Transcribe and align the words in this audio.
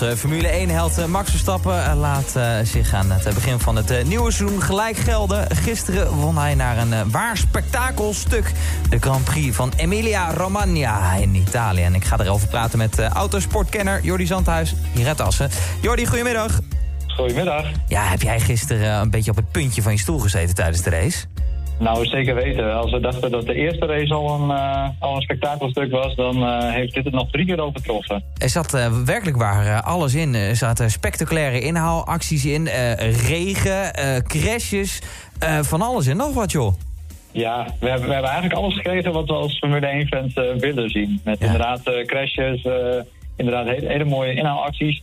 Onze 0.00 0.16
Formule 0.16 0.66
1-held 0.66 1.06
Max 1.06 1.30
Verstappen 1.30 1.96
laat 1.96 2.34
zich 2.62 2.94
aan 2.94 3.10
het 3.10 3.34
begin 3.34 3.58
van 3.58 3.76
het 3.76 4.04
nieuwe 4.06 4.32
seizoen 4.32 4.62
gelijk 4.62 4.96
gelden. 4.96 5.56
Gisteren 5.56 6.14
won 6.14 6.38
hij 6.38 6.54
naar 6.54 6.78
een 6.78 7.10
waar 7.10 7.36
spektakelstuk. 7.36 8.52
De 8.88 8.98
Grand 8.98 9.24
Prix 9.24 9.56
van 9.56 9.72
Emilia 9.76 10.34
Romagna 10.34 11.14
in 11.14 11.34
Italië. 11.34 11.82
En 11.82 11.94
ik 11.94 12.04
ga 12.04 12.18
erover 12.20 12.48
praten 12.48 12.78
met 12.78 12.98
autosportkenner 13.00 14.02
Jordi 14.02 14.26
Zandhuis 14.26 14.74
hier 14.92 15.06
uit 15.06 15.20
Assen. 15.20 15.50
Jordi, 15.82 16.06
goedemiddag. 16.06 16.60
Goedemiddag. 17.06 17.66
Ja, 17.88 18.02
heb 18.02 18.22
jij 18.22 18.40
gisteren 18.40 19.00
een 19.00 19.10
beetje 19.10 19.30
op 19.30 19.36
het 19.36 19.50
puntje 19.50 19.82
van 19.82 19.92
je 19.92 19.98
stoel 19.98 20.18
gezeten 20.18 20.54
tijdens 20.54 20.82
de 20.82 20.90
race? 20.90 21.26
Nou, 21.78 22.06
zeker 22.06 22.34
weten. 22.34 22.74
Als 22.74 22.90
we 22.90 23.00
dachten 23.00 23.30
dat 23.30 23.46
de 23.46 23.54
eerste 23.54 23.86
race 23.86 24.14
al 24.14 24.34
een, 24.34 24.50
uh, 24.50 24.88
al 24.98 25.16
een 25.16 25.22
spektakelstuk 25.22 25.90
was... 25.90 26.14
dan 26.14 26.36
uh, 26.36 26.72
heeft 26.72 26.94
dit 26.94 27.04
het 27.04 27.14
nog 27.14 27.30
drie 27.30 27.46
keer 27.46 27.60
overtroffen. 27.60 28.22
Er 28.38 28.48
zat 28.48 28.74
uh, 28.74 29.02
werkelijk 29.04 29.36
waar 29.36 29.82
alles 29.82 30.14
in. 30.14 30.34
Er 30.34 30.56
zaten 30.56 30.90
spectaculaire 30.90 31.60
inhaalacties 31.60 32.44
in. 32.44 32.68
regen, 33.26 33.92
crashes, 34.26 35.02
van 35.60 35.82
alles 35.82 36.06
en 36.06 36.16
nog 36.16 36.34
wat, 36.34 36.52
joh. 36.52 36.74
Ja, 37.32 37.66
we 37.80 37.88
hebben, 37.88 38.06
we 38.06 38.12
hebben 38.12 38.30
eigenlijk 38.30 38.60
alles 38.60 38.74
gekregen 38.74 39.12
wat 39.12 39.26
we 39.26 39.32
als 39.32 39.58
Formule 39.58 40.04
1-fans 40.04 40.34
willen 40.60 40.90
zien. 40.90 41.20
Met 41.24 41.40
inderdaad 41.40 41.80
crashes, 42.06 42.66
inderdaad 43.36 43.66
hele, 43.66 43.88
hele 43.88 44.04
mooie 44.04 44.34
inhaalacties... 44.34 45.02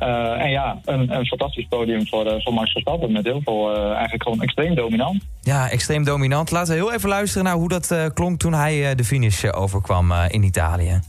Uh, 0.00 0.42
en 0.42 0.50
ja, 0.50 0.78
een, 0.84 1.14
een 1.14 1.26
fantastisch 1.26 1.66
podium 1.68 2.06
voor, 2.06 2.26
uh, 2.26 2.32
voor 2.38 2.54
Max 2.54 2.72
Verstappen 2.72 3.12
met 3.12 3.24
heel 3.24 3.40
veel 3.44 3.76
uh, 3.76 3.90
eigenlijk 3.92 4.22
gewoon 4.22 4.42
extreem 4.42 4.74
dominant. 4.74 5.22
Ja, 5.40 5.70
extreem 5.70 6.04
dominant. 6.04 6.50
Laten 6.50 6.74
we 6.74 6.80
heel 6.80 6.92
even 6.92 7.08
luisteren 7.08 7.44
naar 7.44 7.54
hoe 7.54 7.68
dat 7.68 8.10
klonk 8.14 8.38
toen 8.38 8.54
hij 8.54 8.94
de 8.94 9.04
finish 9.04 9.44
overkwam 9.44 10.12
in 10.12 10.42
Italië. 10.42 11.00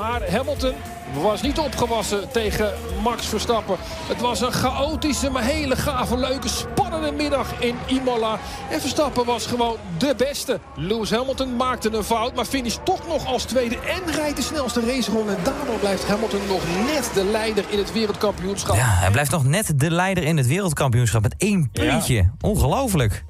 Maar 0.00 0.30
Hamilton 0.30 0.74
was 1.22 1.42
niet 1.42 1.58
opgewassen 1.58 2.30
tegen 2.30 2.72
Max 3.02 3.26
Verstappen. 3.26 3.76
Het 4.08 4.20
was 4.20 4.40
een 4.40 4.52
chaotische, 4.52 5.30
maar 5.30 5.42
hele 5.42 5.76
gave, 5.76 6.16
leuke, 6.16 6.48
spannende 6.48 7.12
middag 7.12 7.60
in 7.60 7.74
Imola. 7.86 8.38
En 8.70 8.80
Verstappen 8.80 9.24
was 9.24 9.46
gewoon 9.46 9.76
de 9.98 10.14
beste. 10.16 10.60
Lewis 10.74 11.10
Hamilton 11.10 11.56
maakte 11.56 11.92
een 11.92 12.04
fout, 12.04 12.34
maar 12.34 12.44
finish 12.44 12.76
toch 12.84 13.06
nog 13.08 13.26
als 13.26 13.44
tweede. 13.44 13.76
En 13.78 14.14
rijdt 14.14 14.36
de 14.36 14.42
snelste 14.42 14.80
raceronde. 14.80 15.32
En 15.32 15.44
daardoor 15.44 15.78
blijft 15.78 16.06
Hamilton 16.06 16.46
nog 16.48 16.62
net 16.86 17.10
de 17.14 17.24
leider 17.24 17.64
in 17.68 17.78
het 17.78 17.92
wereldkampioenschap. 17.92 18.76
Ja, 18.76 18.86
hij 18.86 19.10
blijft 19.10 19.30
nog 19.30 19.44
net 19.44 19.72
de 19.76 19.90
leider 19.90 20.24
in 20.24 20.36
het 20.36 20.46
wereldkampioenschap 20.46 21.22
met 21.22 21.34
één 21.38 21.70
puntje. 21.70 22.30
Ongelooflijk. 22.40 23.24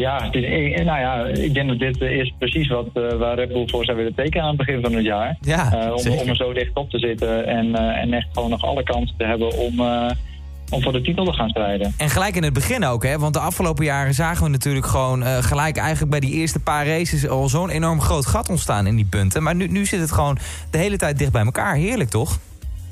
Ja, 0.00 0.28
dit, 0.30 0.48
nou 0.84 1.00
ja, 1.00 1.24
ik 1.24 1.54
denk 1.54 1.68
dat 1.68 1.78
dit 1.78 2.00
is 2.00 2.34
precies 2.38 2.68
wat 2.68 2.86
uh, 2.94 3.12
waar 3.12 3.34
Red 3.34 3.52
Bull 3.52 3.68
voor 3.68 3.84
zou 3.84 3.96
willen 3.96 4.14
tekenen 4.14 4.42
aan 4.42 4.56
het 4.56 4.66
begin 4.66 4.80
van 4.80 4.92
het 4.92 5.04
jaar. 5.04 5.36
Ja, 5.40 5.86
uh, 5.86 5.94
om, 5.94 6.18
om, 6.18 6.28
er 6.28 6.36
zo 6.36 6.52
dicht 6.52 6.70
op 6.74 6.90
te 6.90 6.98
zitten 6.98 7.46
en, 7.46 7.66
uh, 7.66 8.02
en 8.02 8.12
echt 8.12 8.26
gewoon 8.32 8.50
nog 8.50 8.64
alle 8.64 8.82
kansen 8.82 9.16
te 9.16 9.24
hebben 9.24 9.58
om, 9.58 9.80
om 10.70 10.82
voor 10.82 10.92
de 10.92 11.00
titel 11.00 11.24
te 11.24 11.32
gaan 11.32 11.48
strijden. 11.48 11.94
En 11.96 12.10
gelijk 12.10 12.36
in 12.36 12.42
het 12.42 12.52
begin 12.52 12.84
ook, 12.84 13.04
hè? 13.04 13.18
Want 13.18 13.34
de 13.34 13.40
afgelopen 13.40 13.84
jaren 13.84 14.14
zagen 14.14 14.44
we 14.44 14.50
natuurlijk 14.50 14.86
gewoon 14.86 15.22
gelijk 15.22 15.76
eigenlijk 15.76 16.10
bij 16.10 16.20
die 16.20 16.32
eerste 16.32 16.60
paar 16.60 16.86
races 16.86 17.28
al 17.28 17.48
zo'n 17.48 17.70
enorm 17.70 18.00
groot 18.00 18.26
gat 18.26 18.48
ontstaan 18.48 18.86
in 18.86 18.96
die 18.96 19.06
punten. 19.10 19.42
Maar 19.42 19.54
nu, 19.54 19.66
nu 19.66 19.86
zit 19.86 20.00
het 20.00 20.12
gewoon 20.12 20.38
de 20.70 20.78
hele 20.78 20.96
tijd 20.96 21.18
dicht 21.18 21.32
bij 21.32 21.44
elkaar. 21.44 21.74
Heerlijk, 21.74 22.10
toch? 22.10 22.38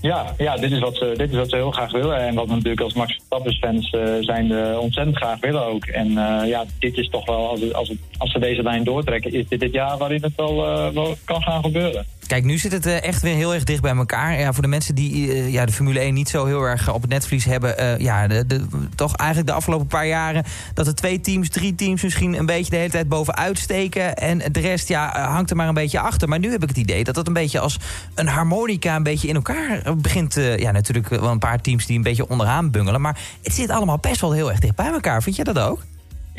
Ja, 0.00 0.34
ja 0.38 0.56
dit, 0.56 0.70
is 0.72 0.78
wat 0.78 0.96
ze, 0.96 1.14
dit 1.16 1.30
is 1.30 1.36
wat 1.36 1.50
ze 1.50 1.56
heel 1.56 1.70
graag 1.70 1.92
willen. 1.92 2.16
En 2.16 2.34
wat 2.34 2.46
we 2.46 2.52
natuurlijk 2.52 2.80
als 2.80 2.94
Max 2.94 3.14
Verstappen-fans 3.14 3.92
uh, 3.92 4.14
zijn 4.20 4.48
de 4.48 4.78
ontzettend 4.80 5.16
graag 5.16 5.40
willen 5.40 5.66
ook. 5.66 5.84
En 5.84 6.10
uh, 6.10 6.40
ja, 6.46 6.64
dit 6.78 6.96
is 6.98 7.08
toch 7.08 7.26
wel, 7.26 7.48
als, 7.48 7.72
als, 7.72 7.92
als 8.18 8.32
ze 8.32 8.38
deze 8.38 8.62
lijn 8.62 8.84
doortrekken... 8.84 9.32
is 9.32 9.48
dit 9.48 9.62
het 9.62 9.72
jaar 9.72 9.98
waarin 9.98 10.22
het 10.22 10.34
wel 10.36 11.16
kan 11.24 11.42
gaan 11.42 11.62
gebeuren. 11.62 12.06
Kijk, 12.28 12.44
nu 12.44 12.58
zit 12.58 12.72
het 12.72 12.86
echt 12.86 13.22
weer 13.22 13.34
heel 13.34 13.54
erg 13.54 13.64
dicht 13.64 13.82
bij 13.82 13.96
elkaar. 13.96 14.38
Ja, 14.38 14.52
voor 14.52 14.62
de 14.62 14.68
mensen 14.68 14.94
die 14.94 15.50
ja, 15.50 15.66
de 15.66 15.72
Formule 15.72 15.98
1 15.98 16.14
niet 16.14 16.28
zo 16.28 16.46
heel 16.46 16.62
erg 16.62 16.92
op 16.92 17.00
het 17.00 17.10
netvlies 17.10 17.44
hebben... 17.44 18.02
ja, 18.02 18.26
de, 18.26 18.66
toch 18.94 19.16
eigenlijk 19.16 19.48
de 19.48 19.54
afgelopen 19.54 19.86
paar 19.86 20.06
jaren... 20.06 20.44
dat 20.74 20.86
er 20.86 20.94
twee 20.94 21.20
teams, 21.20 21.48
drie 21.48 21.74
teams 21.74 22.02
misschien 22.02 22.34
een 22.38 22.46
beetje 22.46 22.70
de 22.70 22.76
hele 22.76 22.90
tijd 22.90 23.08
bovenuit 23.08 23.58
steken... 23.58 24.16
en 24.16 24.38
de 24.52 24.60
rest 24.60 24.88
ja, 24.88 25.30
hangt 25.30 25.50
er 25.50 25.56
maar 25.56 25.68
een 25.68 25.74
beetje 25.74 26.00
achter. 26.00 26.28
Maar 26.28 26.38
nu 26.38 26.50
heb 26.50 26.62
ik 26.62 26.68
het 26.68 26.78
idee 26.78 27.04
dat 27.04 27.14
dat 27.14 27.26
een 27.26 27.32
beetje 27.32 27.60
als 27.60 27.78
een 28.14 28.28
harmonica... 28.28 28.96
een 28.96 29.02
beetje 29.02 29.28
in 29.28 29.34
elkaar 29.34 29.96
begint... 29.96 30.34
ja, 30.34 30.70
natuurlijk 30.70 31.08
wel 31.08 31.30
een 31.30 31.38
paar 31.38 31.60
teams 31.60 31.86
die 31.86 31.96
een 31.96 32.02
beetje 32.02 32.28
onderaan 32.28 32.70
bungelen... 32.70 33.00
maar 33.00 33.18
het 33.42 33.54
zit 33.54 33.70
allemaal 33.70 33.98
best 33.98 34.20
wel 34.20 34.32
heel 34.32 34.50
erg 34.50 34.60
dicht 34.60 34.76
bij 34.76 34.90
elkaar. 34.92 35.22
Vind 35.22 35.36
je 35.36 35.44
dat 35.44 35.58
ook? 35.58 35.82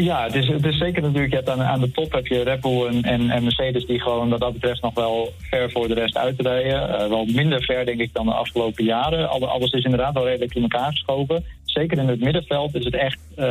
Ja, 0.03 0.23
het 0.23 0.35
is, 0.35 0.47
het 0.47 0.65
is 0.65 0.77
zeker 0.77 1.01
natuurlijk. 1.01 1.29
Je 1.29 1.35
hebt 1.35 1.49
aan, 1.49 1.79
de 1.79 1.91
top 1.91 2.11
heb 2.11 2.27
je 2.27 2.43
Red 2.43 2.65
en, 3.03 3.43
Mercedes 3.43 3.85
die 3.85 4.01
gewoon 4.01 4.29
wat 4.29 4.39
dat 4.39 4.53
betreft 4.53 4.81
nog 4.81 4.93
wel 4.93 5.33
ver 5.37 5.71
voor 5.71 5.87
de 5.87 5.93
rest 5.93 6.17
uitrijden. 6.17 6.89
Uh, 6.89 7.07
wel 7.07 7.25
minder 7.25 7.63
ver 7.63 7.85
denk 7.85 7.99
ik 7.99 8.13
dan 8.13 8.25
de 8.25 8.33
afgelopen 8.33 8.83
jaren. 8.83 9.29
Alles 9.29 9.71
is 9.71 9.83
inderdaad 9.83 10.13
wel 10.13 10.25
redelijk 10.27 10.55
in 10.55 10.61
elkaar 10.61 10.91
geschoven. 10.91 11.45
Zeker 11.63 11.97
in 11.97 12.07
het 12.07 12.19
middenveld 12.19 12.75
is 12.75 12.85
het 12.85 12.93
echt. 12.93 13.19
Uh, 13.37 13.45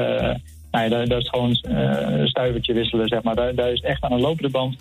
nou 0.70 0.90
ja, 0.90 1.04
daar, 1.04 1.18
is 1.18 1.28
gewoon 1.28 1.50
uh, 1.50 2.18
een 2.18 2.28
stuivertje 2.28 2.72
wisselen, 2.72 3.08
zeg 3.08 3.22
maar. 3.22 3.54
Daar, 3.54 3.72
is 3.72 3.80
echt 3.80 4.02
aan 4.02 4.12
een 4.12 4.20
lopende 4.20 4.50
band. 4.50 4.76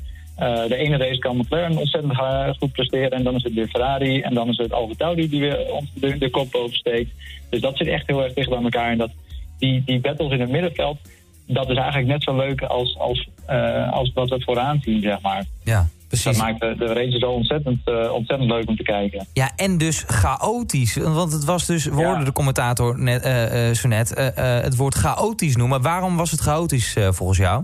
De 0.68 0.76
ene 0.76 0.98
race 0.98 1.20
kan 1.20 1.38
McLaren 1.38 1.78
ontzettend 1.78 2.18
goed 2.60 2.72
presteren. 2.72 3.12
En 3.12 3.24
dan 3.24 3.36
is 3.36 3.44
het 3.44 3.54
weer 3.54 3.68
Ferrari. 3.68 4.22
En 4.22 4.34
dan 4.34 4.50
is 4.50 4.58
het 4.58 4.74
Alfa 4.74 5.14
die 5.14 5.30
weer 5.30 5.58
de, 5.94 6.18
de 6.18 6.30
kop 6.30 6.56
oversteekt. 6.56 7.12
Dus 7.50 7.62
dat 7.62 7.78
zit 7.78 7.88
echt 7.88 8.08
heel 8.08 8.24
erg 8.24 8.34
dicht 8.34 8.50
bij 8.50 8.62
elkaar. 8.62 8.92
En 8.92 8.98
dat, 8.98 9.12
die, 9.60 9.84
die 9.86 10.00
battles 10.00 10.32
in 10.32 10.40
het 10.40 10.50
middenveld, 10.50 10.98
dat 11.48 11.70
is 11.70 11.78
eigenlijk 11.78 12.08
net 12.08 12.24
zo 12.24 12.36
leuk 12.36 12.62
als, 12.62 12.98
als, 12.98 13.30
uh, 13.50 13.92
als 13.92 14.12
wat 14.14 14.30
we 14.30 14.42
vooraan 14.42 14.80
zien, 14.82 15.02
zeg 15.02 15.22
maar. 15.22 15.46
Ja, 15.64 15.88
precies. 16.08 16.26
Dat 16.26 16.38
maakt 16.38 16.60
de, 16.60 16.76
de 16.78 16.94
race 16.94 17.18
zo 17.20 17.32
ontzettend, 17.32 17.80
uh, 17.86 18.12
ontzettend 18.14 18.52
leuk 18.52 18.68
om 18.68 18.76
te 18.76 18.84
kijken. 18.84 19.28
Ja, 19.34 19.52
en 19.56 19.78
dus 19.78 20.04
chaotisch. 20.08 20.96
Want 20.96 21.32
het 21.32 21.46
was 21.46 21.66
dus, 21.66 21.86
we 21.86 21.96
hoorden 21.96 22.26
de 22.26 22.32
commentator 22.32 23.00
net, 23.00 23.26
uh, 23.26 23.74
zo 23.74 23.88
net, 23.88 24.34
het 24.36 24.76
woord 24.76 24.96
chaotisch 24.96 25.56
noemen. 25.56 25.82
Waarom 25.82 26.18
was 26.18 26.32
het 26.32 26.40
chaotisch 26.40 26.96
volgens 27.10 27.38
jou? 27.38 27.64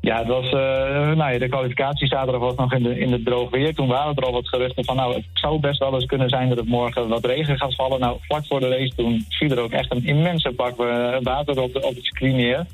Ja, 0.00 0.18
het 0.18 0.26
was, 0.26 0.50
nou 0.50 1.32
ja, 1.32 1.38
de 1.38 1.48
kwalificatie 1.48 2.06
zaterdag 2.06 2.40
was 2.40 2.54
nog 2.54 2.72
in, 2.72 2.82
de, 2.82 2.98
in 2.98 3.12
het 3.12 3.24
droog 3.24 3.50
weer. 3.50 3.74
Toen 3.74 3.88
waren 3.88 4.14
er 4.14 4.24
al 4.24 4.32
wat 4.32 4.48
geruchten 4.48 4.84
van, 4.84 4.96
nou, 4.96 5.14
het 5.14 5.24
zou 5.32 5.60
best 5.60 5.78
wel 5.78 5.94
eens 5.94 6.06
kunnen 6.06 6.28
zijn 6.28 6.48
dat 6.48 6.58
het 6.58 6.68
morgen 6.68 7.08
wat 7.08 7.24
regen 7.24 7.58
gaat 7.58 7.74
vallen. 7.74 8.00
Nou, 8.00 8.18
vlak 8.20 8.46
voor 8.46 8.60
de 8.60 8.68
race 8.68 8.94
toen 8.94 9.24
viel 9.28 9.50
er 9.50 9.60
ook 9.60 9.70
echt 9.70 9.90
een 9.94 10.06
immense 10.06 10.52
bak 10.56 10.80
uh, 10.80 11.16
water 11.22 11.60
op, 11.60 11.72
de, 11.72 11.82
op 11.82 11.94
het 11.94 12.04
screen 12.04 12.36
neer. 12.36 12.66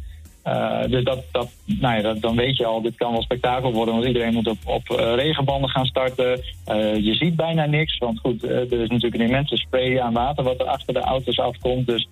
Uh, 0.48 0.91
dus 0.91 1.04
dat, 1.04 1.25
dat, 1.32 1.48
nou 1.64 1.97
ja, 1.97 2.03
dat, 2.03 2.20
dan 2.20 2.36
weet 2.36 2.56
je 2.56 2.64
al, 2.64 2.82
dit 2.82 2.97
kan 2.97 3.12
wel 3.12 3.22
spektakel 3.22 3.72
worden, 3.72 3.94
want 3.94 4.06
iedereen 4.06 4.34
moet 4.34 4.48
op, 4.48 4.59
op 4.64 4.88
regenbanden 5.14 5.70
gaan 5.70 5.86
starten. 5.86 6.41
je 7.03 7.14
ziet 7.14 7.36
bijna 7.36 7.66
niks, 7.66 7.98
want 7.98 8.20
goed, 8.20 8.42
er 8.42 8.72
is 8.72 8.88
natuurlijk 8.88 9.14
een 9.14 9.28
immense 9.28 9.56
spray 9.56 9.98
aan 9.98 10.12
water 10.12 10.44
wat 10.44 10.60
er 10.60 10.66
achter 10.66 10.94
de 10.94 11.00
auto's 11.00 11.38
afkomt. 11.38 11.86
Dus 11.86 12.09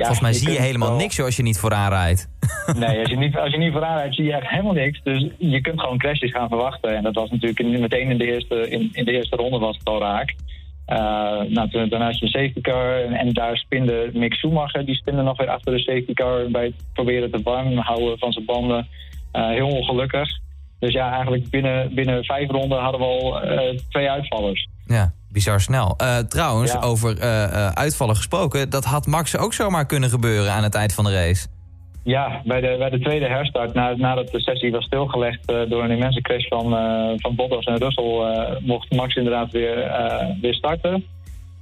ja, 0.00 0.06
Volgens 0.06 0.20
mij 0.20 0.32
zie 0.32 0.50
je 0.50 0.66
helemaal 0.66 0.96
niks 0.96 1.20
als 1.20 1.36
je 1.36 1.42
niet 1.42 1.58
vooraan 1.58 1.90
rijdt. 1.90 2.28
Nee, 2.76 2.98
als 2.98 3.08
je, 3.08 3.16
niet, 3.16 3.36
als 3.36 3.52
je 3.52 3.58
niet 3.58 3.72
vooraan 3.72 3.96
rijdt 3.96 4.14
zie 4.14 4.24
je 4.24 4.32
echt 4.32 4.48
helemaal 4.48 4.72
niks. 4.72 5.00
Dus 5.02 5.26
je 5.38 5.60
kunt 5.60 5.80
gewoon 5.80 5.98
crashes 5.98 6.30
gaan 6.30 6.48
verwachten. 6.48 6.96
En 6.96 7.02
dat 7.02 7.14
was 7.14 7.30
natuurlijk 7.30 7.80
meteen 7.80 8.10
in 8.10 8.18
de 8.18 8.24
eerste, 8.24 8.70
in, 8.70 8.90
in 8.92 9.04
de 9.04 9.12
eerste 9.12 9.36
ronde 9.36 9.58
was 9.58 9.76
het 9.76 9.88
al 9.88 10.00
raak. 10.00 10.34
Uh, 10.90 10.96
nou, 11.48 11.88
daarna 11.88 12.08
is 12.08 12.20
een 12.20 12.28
safety 12.28 12.60
car 12.60 13.02
en, 13.02 13.12
en, 13.12 13.32
daar 13.32 13.56
spinde 13.56 14.10
Mick 14.12 14.34
Schumacher. 14.34 14.84
Die 14.84 14.94
spinde 14.94 15.22
nog 15.22 15.36
weer 15.36 15.48
achter 15.48 15.72
de 15.72 15.78
safety 15.78 16.12
car 16.12 16.50
bij 16.50 16.64
het 16.64 16.74
proberen 16.92 17.30
te 17.30 17.40
warm 17.42 17.78
houden 17.78 18.18
van 18.18 18.32
zijn 18.32 18.44
banden. 18.44 18.86
Uh, 19.32 19.48
heel 19.48 19.68
ongelukkig. 19.68 20.28
Dus 20.78 20.92
ja, 20.92 21.12
eigenlijk 21.12 21.50
binnen, 21.50 21.94
binnen 21.94 22.24
vijf 22.24 22.50
ronden 22.50 22.78
hadden 22.78 23.00
we 23.00 23.06
al 23.06 23.44
uh, 23.44 23.78
twee 23.88 24.10
uitvallers. 24.10 24.68
Ja 24.86 25.12
bizar 25.32 25.60
snel. 25.60 25.94
Uh, 26.02 26.18
trouwens, 26.18 26.80
over 26.80 27.18
uh, 27.18 27.66
uitvallen 27.66 28.16
gesproken... 28.16 28.70
dat 28.70 28.84
had 28.84 29.06
Max 29.06 29.36
ook 29.36 29.54
zomaar 29.54 29.86
kunnen 29.86 30.10
gebeuren 30.10 30.52
aan 30.52 30.62
het 30.62 30.74
eind 30.74 30.92
van 30.92 31.04
de 31.04 31.12
race. 31.12 31.46
Ja, 32.02 32.42
bij 32.44 32.60
de, 32.60 32.76
bij 32.78 32.90
de 32.90 32.98
tweede 32.98 33.26
herstart, 33.26 33.74
na, 33.74 33.94
nadat 33.96 34.30
de 34.30 34.40
sessie 34.40 34.70
was 34.70 34.84
stilgelegd... 34.84 35.46
door 35.46 35.84
een 35.84 35.90
immense 35.90 36.20
crash 36.20 36.48
van, 36.48 36.70
van 37.16 37.34
Bottas 37.34 37.64
en 37.64 37.78
Russell... 37.78 38.58
mocht 38.60 38.92
Max 38.92 39.14
inderdaad 39.14 39.50
weer, 39.50 39.90
weer 40.40 40.54
starten. 40.54 41.04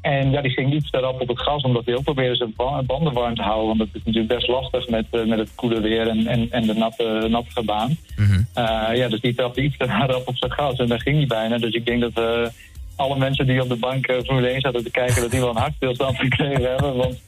En 0.00 0.30
ja, 0.30 0.40
die 0.40 0.50
ging 0.50 0.70
niet 0.70 0.92
te 0.92 1.08
op 1.08 1.28
het 1.28 1.42
gas... 1.42 1.62
omdat 1.62 1.84
hij 1.84 1.94
ook 1.94 2.02
probeerde 2.02 2.36
zijn 2.36 2.54
banden 2.86 3.12
warm 3.12 3.34
te 3.34 3.42
houden. 3.42 3.66
Want 3.66 3.80
het 3.80 3.88
is 3.92 4.02
natuurlijk 4.04 4.34
best 4.34 4.48
lastig 4.48 4.88
met, 4.88 5.06
met 5.10 5.38
het 5.38 5.54
koele 5.54 5.80
weer 5.80 6.08
en, 6.08 6.26
en, 6.26 6.50
en 6.50 6.66
de 6.66 6.74
natte, 6.74 7.26
natte 7.28 7.62
baan. 7.64 7.96
Mm 8.16 8.46
ja, 8.94 9.08
dus 9.08 9.20
die 9.20 9.34
trapte 9.34 9.62
iets 9.62 9.76
te 9.76 9.84
rap 9.84 10.28
op 10.28 10.36
zijn 10.36 10.52
gas 10.52 10.78
en 10.78 10.86
daar 10.86 11.00
ging 11.00 11.16
hij 11.16 11.26
bijna. 11.26 11.58
Dus 11.58 11.74
ik 11.74 11.86
denk 11.86 12.00
dat 12.00 12.52
alle 12.98 13.18
mensen 13.18 13.46
die 13.46 13.62
op 13.62 13.68
de 13.68 13.76
bank 13.76 14.08
uh, 14.08 14.16
Formule 14.24 14.48
1 14.48 14.60
zaten 14.60 14.84
te 14.84 14.90
kijken... 14.90 15.22
dat 15.22 15.30
die 15.30 15.40
wel 15.40 15.48
een 15.48 15.56
hartstilstand 15.56 16.16
gekregen 16.26 16.70
hebben. 16.70 16.96
Want 16.96 17.20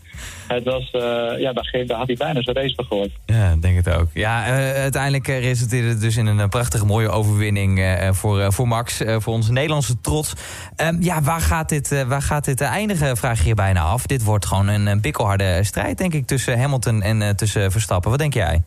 het 0.47 0.65
was, 0.65 0.91
uh, 0.93 1.03
ja, 1.41 1.53
daar, 1.53 1.85
had 1.89 2.07
hij 2.07 2.17
bijna 2.17 2.43
zijn 2.43 2.57
race 2.57 2.75
vergooid. 2.75 3.11
Ja, 3.27 3.57
denk 3.57 3.77
het 3.85 3.95
ook. 3.95 4.09
Ja, 4.15 4.47
uh, 4.47 4.53
uiteindelijk 4.73 5.27
resulteerde 5.27 5.89
het 5.89 6.01
dus 6.01 6.17
in 6.17 6.27
een 6.27 6.49
prachtige 6.49 6.87
mooie 6.87 7.09
overwinning 7.09 7.99
voor, 8.11 8.53
voor 8.53 8.69
Max. 8.69 9.03
voor 9.07 9.33
onze 9.33 9.53
Nederlandse 9.53 10.01
trots. 10.01 10.33
Um, 10.77 11.03
ja, 11.03 11.23
waar 11.23 11.41
gaat 11.41 11.69
dit, 11.69 12.05
waar 12.07 12.23
gaat 12.23 12.45
dit 12.45 12.61
eindigen, 12.61 13.17
vraag 13.17 13.43
je 13.43 13.49
je 13.49 13.55
bijna 13.55 13.81
af. 13.81 14.07
Dit 14.07 14.25
wordt 14.25 14.47
gewoon 14.47 14.69
een, 14.69 14.87
een 14.87 15.01
bikkelharde 15.01 15.65
strijd, 15.65 15.99
denk 15.99 16.15
ik, 16.15 16.27
tussen 16.27 16.61
Hamilton 16.61 17.03
en 17.03 17.37
tussen 17.37 17.73
Verstappen. 17.73 18.11
Wat 18.11 18.19
denk 18.19 18.35
jij? 18.35 18.63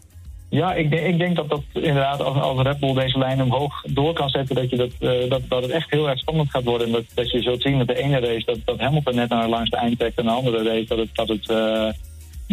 Ja, 0.54 0.74
ik, 0.74 0.90
denk- 0.90 1.06
ik 1.06 1.18
denk 1.18 1.36
dat 1.36 1.50
dat 1.50 1.64
inderdaad 1.74 2.22
als, 2.22 2.38
als 2.38 2.62
Red 2.62 2.80
Bull 2.80 2.94
deze 2.94 3.18
lijn 3.18 3.42
omhoog 3.42 3.84
door 3.88 4.14
kan 4.14 4.30
zetten, 4.30 4.56
dat, 4.56 4.70
je 4.70 4.76
dat, 4.76 4.92
eh, 5.00 5.30
dat, 5.30 5.42
dat 5.48 5.62
het 5.62 5.72
echt 5.72 5.92
heel 5.92 6.10
erg 6.10 6.20
spannend 6.20 6.50
gaat 6.50 6.64
worden. 6.64 6.88
En 6.88 6.94
dat, 6.94 7.04
dat 7.14 7.32
je 7.32 7.42
zult 7.42 7.62
zien 7.62 7.78
dat 7.78 7.88
de 7.88 8.04
ene 8.04 8.20
race 8.20 8.46
dat, 8.46 8.58
dat 8.66 8.80
Hamilton 8.80 9.16
net 9.16 9.30
naar 9.30 9.48
langs 9.48 9.70
de 9.70 9.78
eind 9.78 10.00
trekt 10.00 10.18
en 10.18 10.24
de 10.26 10.32
andere 10.32 10.64
race 10.64 10.86
dat 10.88 10.98
het, 10.98 11.10
dat 11.16 11.28
het, 11.28 11.50
eh, 11.50 11.90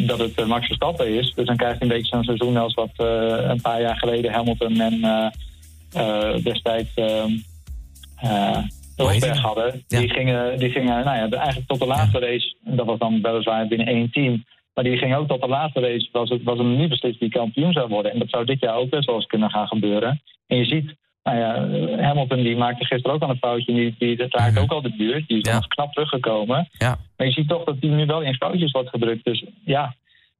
dat 0.06 0.18
het 0.18 0.34
eh, 0.34 0.46
Max 0.46 0.66
Verstappen 0.66 1.18
is. 1.18 1.32
Dus 1.34 1.46
dan 1.46 1.56
krijg 1.56 1.76
je 1.76 1.82
een 1.82 1.88
beetje 1.88 2.16
zo'n 2.16 2.24
seizoen 2.24 2.56
als 2.56 2.74
wat 2.74 2.90
een 2.96 3.60
paar 3.60 3.80
jaar 3.80 3.96
geleden 3.96 4.32
Hamilton 4.32 4.80
en 4.80 5.32
destijds 6.42 6.90
Rosberg 8.96 9.32
die? 9.32 9.42
hadden. 9.42 9.84
Ja. 9.88 9.98
Die, 9.98 10.08
gingen, 10.08 10.58
die 10.58 10.70
gingen 10.70 11.04
nou 11.04 11.16
ja, 11.16 11.28
eigenlijk 11.36 11.68
tot 11.68 11.78
de 11.78 11.86
laatste 11.86 12.18
race, 12.18 12.54
dat 12.64 12.86
was 12.86 12.98
dan 12.98 13.22
weliswaar 13.22 13.66
binnen 13.66 13.86
één 13.86 14.10
team. 14.10 14.44
Maar 14.74 14.84
die 14.84 14.96
ging 14.96 15.14
ook 15.16 15.28
tot 15.28 15.40
de 15.40 15.48
laatste 15.48 15.80
race, 15.80 16.08
was 16.12 16.28
het, 16.30 16.42
was 16.42 16.58
het 16.58 16.66
niet 16.66 16.88
beslist 16.88 17.18
wie 17.18 17.28
kampioen 17.30 17.72
zou 17.72 17.88
worden. 17.88 18.12
En 18.12 18.18
dat 18.18 18.28
zou 18.30 18.44
dit 18.44 18.60
jaar 18.60 18.74
ook 18.74 18.90
best 18.90 19.04
wel 19.06 19.14
eens 19.14 19.26
kunnen 19.26 19.50
gaan 19.50 19.66
gebeuren. 19.66 20.22
En 20.46 20.56
je 20.56 20.64
ziet, 20.64 20.94
nou 21.22 21.38
ja, 21.38 21.52
Hamilton 22.02 22.42
die 22.42 22.56
maakte 22.56 22.84
gisteren 22.84 23.16
ook 23.16 23.22
al 23.22 23.30
een 23.30 23.36
foutje. 23.36 23.72
Die, 23.74 23.94
die 23.98 24.16
dat 24.16 24.34
raakte 24.34 24.52
Mhm. 24.52 24.62
ook 24.62 24.70
al 24.72 24.82
de 24.82 24.96
buurt. 24.96 25.28
Die 25.28 25.38
is 25.40 25.48
Ja. 25.48 25.54
nog 25.54 25.66
knap 25.66 25.92
teruggekomen. 25.92 26.68
Ja. 26.72 26.98
Maar 27.16 27.26
je 27.26 27.32
ziet 27.32 27.48
toch 27.48 27.64
dat 27.64 27.80
die 27.80 27.90
nu 27.90 28.06
wel 28.06 28.20
in 28.22 28.34
foutjes 28.34 28.70
wordt 28.70 28.88
gedrukt. 28.88 29.24
Dus 29.24 29.44
ja, 29.64 29.94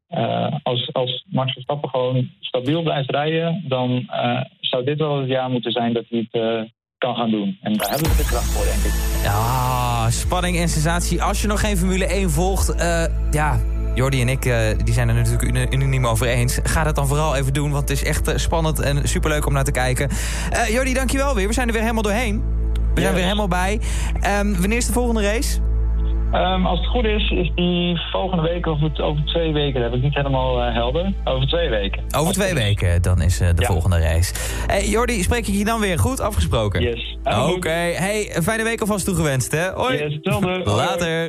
eh, 0.08 0.54
als, 0.62 0.92
als 0.92 1.24
Max 1.30 1.52
Verstappen 1.52 1.88
gewoon 1.90 2.30
stabiel 2.40 2.82
blijft 2.82 3.10
rijden... 3.10 3.64
dan 3.68 4.06
eh, 4.10 4.40
zou 4.60 4.84
dit 4.84 4.98
wel 4.98 5.18
het 5.20 5.28
jaar 5.28 5.50
moeten 5.50 5.72
zijn 5.72 5.92
dat 5.92 6.04
hij 6.08 6.26
het 6.30 6.42
eh, 6.42 6.62
kan 6.98 7.14
gaan 7.16 7.30
doen. 7.30 7.58
En 7.62 7.72
daar 7.72 7.90
hebben 7.90 8.10
we 8.10 8.16
de 8.16 8.24
kracht 8.28 8.52
voor, 8.52 8.64
denk 8.64 8.94
ik. 8.94 9.22
Ja, 9.24 10.10
spanning 10.10 10.56
en 10.56 10.68
sensatie. 10.68 11.22
Als 11.22 11.42
je 11.42 11.48
nog 11.48 11.60
geen 11.60 11.76
Formule 11.76 12.04
1 12.06 12.30
volgt, 12.30 12.74
ja... 13.30 13.58
Jordi 13.94 14.20
en 14.20 14.28
ik 14.28 14.44
eh, 14.44 14.58
die 14.84 14.94
zijn 14.94 15.08
er 15.08 15.14
natuurlijk 15.14 15.72
unaniem 15.74 16.06
over 16.06 16.26
eens. 16.26 16.58
Ga 16.62 16.84
dat 16.84 16.94
dan 16.94 17.06
vooral 17.06 17.36
even 17.36 17.52
doen, 17.52 17.70
want 17.70 17.88
het 17.88 17.98
is 17.98 18.04
echt 18.04 18.28
eh, 18.28 18.36
spannend 18.36 18.80
en 18.80 19.08
superleuk 19.08 19.46
om 19.46 19.52
naar 19.52 19.64
te 19.64 19.72
kijken. 19.72 20.08
Eh 20.50 20.68
Jordi, 20.68 20.94
dankjewel 20.94 21.34
weer. 21.34 21.46
We 21.46 21.52
zijn 21.52 21.66
er 21.66 21.72
weer 21.72 21.82
helemaal 21.82 22.02
doorheen. 22.02 22.42
We 22.94 23.00
zijn 23.00 23.14
weer 23.14 23.22
helemaal 23.22 23.48
bij. 23.48 23.80
Ehm, 24.20 24.50
wanneer 24.60 24.76
is 24.76 24.86
de 24.86 24.92
volgende 24.92 25.22
race? 25.22 25.58
Ehm, 26.32 26.66
als 26.66 26.78
het 26.78 26.88
goed 26.88 27.04
is, 27.04 27.30
is 27.30 27.52
die 27.54 28.00
volgende 28.12 28.42
week 28.42 28.66
of 28.66 28.80
het, 28.80 29.00
over 29.00 29.24
twee 29.24 29.52
weken. 29.52 29.80
Dat 29.80 29.90
heb 29.90 29.98
ik 29.98 30.04
niet 30.04 30.14
helemaal 30.14 30.58
helder. 30.62 31.12
Over 31.24 31.48
twee 31.48 31.68
weken. 31.68 32.02
Over 32.16 32.32
twee 32.32 32.54
weken, 32.54 33.02
dan 33.02 33.22
is 33.22 33.38
de 33.38 33.52
Ja. 33.56 33.66
volgende 33.66 33.98
race. 34.00 34.34
Hey, 34.66 34.88
Jordi, 34.88 35.22
spreek 35.22 35.46
ik 35.46 35.54
je 35.54 35.64
dan 35.64 35.80
weer 35.80 35.98
goed? 35.98 36.20
Afgesproken? 36.20 36.82
Yes. 36.82 37.18
Oké. 37.24 37.68
Hey, 37.94 38.36
fijne 38.42 38.62
week 38.62 38.80
alvast 38.80 39.04
toegewenst, 39.04 39.52
hè? 39.52 39.70
Hoi. 39.70 39.98
Yes. 39.98 40.18
Later. 40.64 41.28